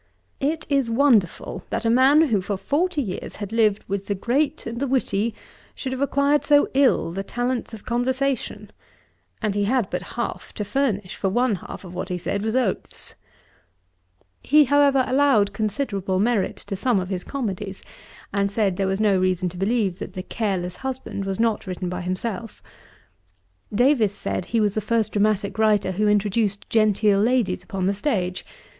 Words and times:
'It 0.39 0.65
is 0.67 0.89
wonderful 0.89 1.63
that 1.69 1.85
a 1.85 1.87
man, 1.91 2.29
who 2.29 2.41
for 2.41 2.57
forty 2.57 3.03
years 3.03 3.35
had 3.35 3.51
lived 3.51 3.85
with 3.87 4.07
the 4.07 4.15
great 4.15 4.65
and 4.65 4.79
the 4.79 4.87
witty, 4.87 5.35
should 5.75 5.91
have 5.91 6.01
acquired 6.01 6.43
so 6.43 6.67
ill 6.73 7.11
the 7.11 7.21
talents 7.21 7.71
of 7.71 7.85
conversation: 7.85 8.71
and 9.43 9.53
he 9.53 9.65
had 9.65 9.87
but 9.91 10.01
half 10.17 10.53
to 10.55 10.65
furnish; 10.65 11.15
for 11.15 11.29
one 11.29 11.53
half 11.57 11.83
of 11.85 11.93
what 11.93 12.09
he 12.09 12.17
said 12.17 12.41
was 12.43 12.55
oaths.' 12.55 13.13
He, 14.41 14.63
however, 14.63 15.03
allowed 15.07 15.53
considerable 15.53 16.17
merit 16.17 16.55
to 16.55 16.75
some 16.75 16.99
of 16.99 17.09
his 17.09 17.23
comedies, 17.23 17.83
and 18.33 18.49
said 18.49 18.77
there 18.77 18.87
was 18.87 18.99
no 18.99 19.19
reason 19.19 19.49
to 19.49 19.55
believe 19.57 19.99
that 19.99 20.13
the 20.13 20.23
Careless 20.23 20.77
Husband 20.77 21.25
was 21.25 21.39
not 21.39 21.67
written 21.67 21.89
by 21.89 22.01
himself. 22.01 22.63
Davies 23.71 24.13
said, 24.13 24.45
he 24.45 24.59
was 24.59 24.73
the 24.73 24.81
first 24.81 25.11
dramatick 25.11 25.59
writer 25.59 25.91
who 25.91 26.07
introduced 26.07 26.67
genteel 26.71 27.19
ladies 27.19 27.61
upon 27.63 27.85
the 27.85 27.93
stage. 27.93 28.43